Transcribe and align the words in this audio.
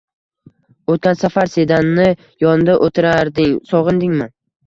O‘tgan 0.93 1.17
safar 1.23 1.51
Sedani 1.57 2.07
yonida 2.45 2.77
o‘tirarding, 2.87 3.55
sog‘indingmi? 3.75 4.31